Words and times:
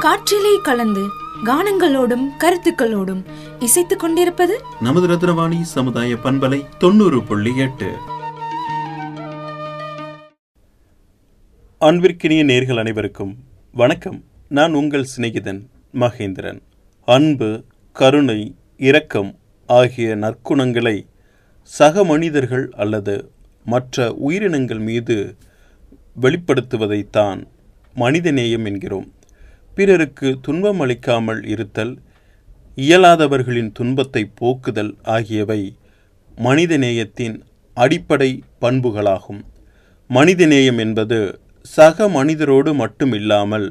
காற்றிலே 0.00 0.60
கலந்து 0.62 1.06
கானங்களோடும் 1.44 2.24
கருத்துக்களோடும் 2.38 3.24
இசைத்துக் 3.58 3.98
கொண்டிருப்பது 3.98 4.62
நமது 4.80 5.08
ரத்னவாணி 5.08 5.60
சமுதாய 5.60 6.14
பண்பலை 6.14 6.64
தொண்ணூறு 6.78 7.22
புள்ளி 7.22 7.56
எட்டு. 7.56 7.92
அன்பிற்கினிய 11.80 12.44
நேர்கள் 12.44 12.78
அனைவருக்கும் 12.78 13.36
வணக்கம். 13.72 14.24
நான் 14.48 14.74
உங்கள் 14.74 15.06
சிநேகிதன் 15.16 15.60
மகேந்திரன். 15.94 16.62
அன்பு 17.04 17.64
கருணை 17.92 18.54
இரக்கம் 18.76 19.38
ஆகிய 19.66 20.16
நற்குணங்களை 20.16 21.06
சக 21.62 22.04
மனிதர்கள் 22.04 22.72
அல்லது 22.76 23.30
மற்ற 23.64 24.12
உயிரினங்கள் 24.12 24.78
மீது 24.78 25.36
வெளிப்படுத்துவதைத்தான் 26.22 27.46
மனிதநேயம் 27.96 28.64
என்கிறோம். 28.64 29.12
பிறருக்கு 29.78 30.28
துன்பம் 30.42 30.80
அளிக்காமல் 30.84 31.40
இருத்தல் 31.46 31.92
இயலாதவர்களின் 32.78 33.68
துன்பத்தை 33.72 34.22
போக்குதல் 34.40 34.90
ஆகியவை 35.16 35.60
மனிதநேயத்தின் 36.46 37.36
அடிப்படை 37.76 38.30
பண்புகளாகும். 38.62 39.40
மனிதநேயம் 40.10 40.80
என்பது 40.84 41.18
சக 41.74 42.08
மனிதரோடு 42.08 42.72
மட்டும் 42.74 43.12
இல்லாமல் 43.12 43.68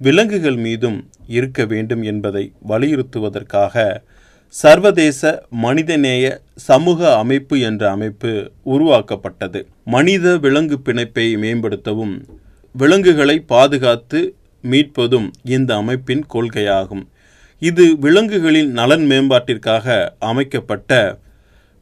விலங்குகள் 0.00 0.58
மீதும் 0.66 0.98
இருக்க 1.36 1.64
வேண்டும் 1.72 2.02
என்பதை 2.02 2.44
வலியுறுத்துவதற்காக 2.72 3.74
சர்வதேச 4.54 5.20
மனிதநேய 5.66 6.24
சமூக 6.68 7.00
அமைப்பு 7.22 7.56
என்ற 7.68 7.82
அமைப்பு 7.90 8.32
உருவாக்கப்பட்டது. 8.74 9.60
மனித 9.94 10.36
விலங்கு 10.46 10.78
பிணைப்பை 10.86 11.28
மேம்படுத்தவும் 11.44 12.16
விலங்குகளை 12.74 13.38
பாதுகாத்து 13.54 14.20
மீட்பதும் 14.70 15.28
இந்த 15.56 15.70
அமைப்பின் 15.82 16.24
கொள்கையாகும். 16.34 17.04
இது 17.62 17.84
விலங்குகளின் 18.04 18.70
நலன் 18.78 19.04
மேம்பாட்டிற்காக 19.10 19.86
அமைக்கப்பட்ட 20.30 20.92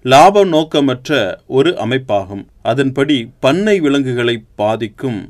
லாப 0.04 0.44
நோக்கமற்ற 0.54 1.10
ஒரு 1.56 1.70
அமைப்பாகும். 1.84 2.44
அதன்படி 2.70 3.16
பண்ணை 3.44 3.76
விலங்குகளை 3.84 4.36
பாதிக்கும் 4.60 5.20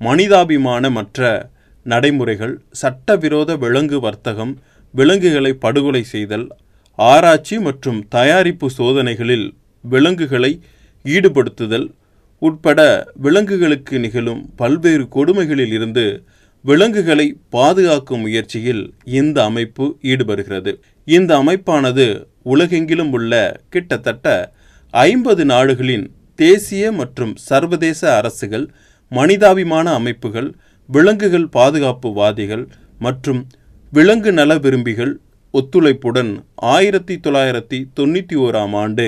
மனிதாபிமான 0.00 0.90
மற்ற 0.98 1.20
நடைமுறைகள் 1.86 2.54
சட்டவிரோத 2.80 3.50
விலங்கு 3.62 3.98
வர்த்தகம் 4.06 4.52
விலங்குகளை 4.94 5.52
படுகொலை 5.64 6.02
செய்தல் 6.14 6.46
ஆராய்ச்சி 6.98 7.56
மற்றும் 7.66 8.00
தயாரிப்பு 8.14 8.66
சோதனைகளில் 8.78 9.46
விலங்குகளை 9.84 10.52
ஈடுபடுத்துதல் 11.04 11.86
உட்பட 12.42 12.80
விலங்குகளுக்கு 13.24 13.96
நிகழும் 13.98 14.42
பல்வேறு 14.60 15.04
கொடுமைகளில் 15.16 15.72
இருந்து 15.72 16.04
விலங்குகளை 16.64 17.26
பாதுகாக்கும் 17.48 18.20
முயற்சியில் 18.20 18.82
இந்த 19.20 19.38
அமைப்பு 19.44 19.84
ஈடுபடுகிறது. 20.02 20.72
இந்த 21.06 21.30
அமைப்பானது 21.42 22.06
உலகெங்கிலும் 22.42 23.12
உள்ள 23.12 23.32
கிட்டத்தட்ட 23.68 24.26
ஐம்பது 24.94 25.44
நாடுகளின் 25.44 26.04
தேசிய 26.38 26.92
மற்றும் 26.92 27.32
சர்வதேச 27.48 28.00
அரசுகள் 28.18 28.66
மனிதாபிமான 29.12 29.86
அமைப்புகள் 29.94 30.48
விலங்குகள் 30.88 31.48
பாதுகாப்புவாதிகள் 31.56 32.64
மற்றும் 32.98 33.40
விலங்கு 33.92 34.32
நல 34.32 34.54
விரும்பிகள் 34.58 35.12
ஒத்துழைப்புடன் 35.54 36.32
ஆயிரத்தி 36.72 37.14
தொள்ளாயிரத்தி 37.20 37.78
தொண்ணூற்றி 37.98 38.36
ஓராம் 38.36 38.74
ஆண்டு 38.82 39.06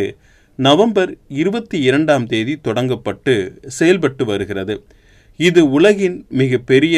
நவம்பர் 0.59 1.13
இருபத்தி 1.41 1.77
இரண்டாம் 1.89 2.27
தேதி 2.27 2.55
தொடங்கப்பட்டு 2.65 3.35
செயல்பட்டு 3.79 4.25
வருகிறது. 4.25 4.75
இது 5.41 5.63
உலகின் 5.71 6.17
மிக 6.41 6.59
பெரிய 6.71 6.97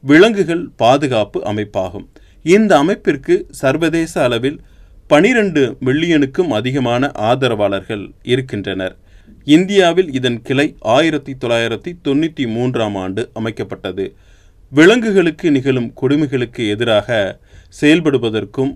விலங்குகள் 0.00 0.68
பாதுகாப்பு 0.76 1.38
அமைப்பாகும். 1.44 2.06
இந்த 2.42 2.78
அமைப்பிற்கு 2.78 3.46
சர்வதேச 3.50 4.22
அளவில் 4.22 4.58
பனிரெண்டு 5.06 5.76
மில்லியனுக்கும் 5.84 6.48
அதிகமான 6.48 7.10
ஆதரவாளர்கள் 7.10 8.10
இருக்கின்றனர். 8.22 8.96
இந்தியாவில் 9.44 10.12
இதன் 10.12 10.42
கிளை 10.42 10.76
ஆயிரத்தி 10.78 11.36
தொள்ளாயிரத்தி 11.44 11.90
தொண்ணூற்றி 12.04 12.44
மூன்றாம் 12.46 12.94
ஆண்டு 12.94 13.30
அமைக்கப்பட்டது. 13.34 14.14
விலங்குகளுக்கு 14.70 15.50
நிகழும் 15.50 15.92
கொடுமைகளுக்கு 16.00 16.68
எதிராக 16.68 17.40
செயல்படுவதற்கும் 17.80 18.72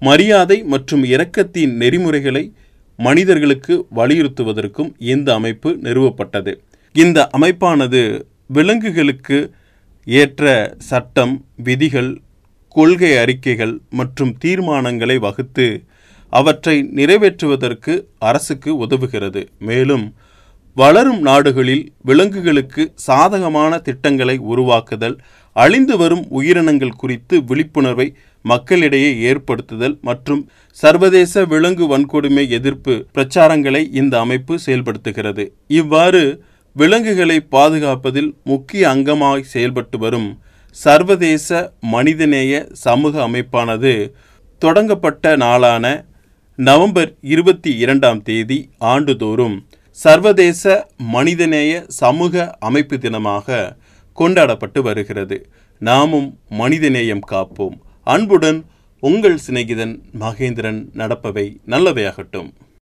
மரியாதை 0.00 0.62
மற்றும் 0.62 1.04
இரக்கத்தின் 1.04 1.72
நெறிமுறைகளை 1.74 2.52
மனிதர்களுக்கு 2.96 3.86
வலியுறுத்துவதற்கும் 3.94 4.90
இந்த 4.98 5.34
அமைப்பு 5.34 5.78
நிறுவப்பட்டது. 5.82 6.52
இந்த 6.92 7.28
அமைப்பானது 7.38 8.02
விலங்குகளுக்கு 8.46 9.52
ஏற்ற 10.20 10.44
சட்டம் 10.90 11.34
விதிகள் 11.68 12.10
கொள்கை 12.76 13.12
அறிக்கைகள் 13.22 13.74
மற்றும் 13.98 14.32
தீர்மானங்களை 14.42 15.16
வகுத்து 15.26 15.66
அவற்றை 16.32 16.74
நிறைவேற்றுவதற்கு 16.98 17.92
அரசுக்கு 18.28 18.70
உதவுகிறது. 18.84 19.42
மேலும் 19.68 20.06
வளரும் 20.76 21.20
நாடுகளில் 21.20 21.84
விலங்குகளுக்கு 22.08 22.82
சாதகமான 23.06 23.78
திட்டங்களை 23.78 24.36
உருவாக்குதல் 24.52 25.16
அழிந்து 25.56 25.94
வரும் 25.96 26.24
உயிரினங்கள் 26.38 26.98
குறித்து 27.02 27.36
விழிப்புணர்வை 27.44 28.06
மக்களிடையே 28.44 29.10
ஏற்படுத்துதல் 29.30 29.96
மற்றும் 30.08 30.42
சர்வதேச 30.78 31.44
விலங்கு 31.44 31.86
வன்கொடுமை 31.94 32.44
எதிர்ப்பு 32.58 32.94
பிரச்சாரங்களை 33.16 33.82
இந்த 34.00 34.14
அமைப்பு 34.24 34.56
செயல்படுத்துகிறது. 34.66 35.46
இவ்வாறு 35.80 36.22
விலங்குகளை 36.78 37.36
பாதுகாப்பதில் 37.54 38.28
முக்கிய 38.50 38.82
அங்கமாய் 38.88 39.48
செயல்பட்டு 39.52 39.96
வரும் 39.98 40.28
சர்வதேச 40.76 41.48
மனிதநேய 41.94 42.52
சமூக 42.82 43.14
அமைப்பானது 43.28 43.92
தொடங்கப்பட்ட 44.62 45.32
நாளான 45.44 45.84
நவம்பர் 46.58 47.10
இருபத்தி 47.34 47.70
இரண்டாம் 47.84 48.20
தேதி 48.28 48.58
ஆண்டுதோறும் 48.92 49.56
சர்வதேச 49.98 50.62
மனிதநேய 51.16 51.72
சமூக 52.02 52.44
அமைப்பு 52.68 52.96
தினமாக 52.96 53.58
கொண்டாடப்பட்டு 54.18 54.82
வருகிறது. 54.88 55.38
நாமும் 55.82 56.28
மனிதநேயம் 56.60 57.26
காப்போம். 57.32 57.76
அன்புடன் 58.14 58.60
உங்கள் 59.02 59.38
சிநேகிதன் 59.46 59.96
மகேந்திரன் 60.20 60.80
நடப்பவை 61.00 61.46
நல்லவையாகட்டும். 61.72 62.48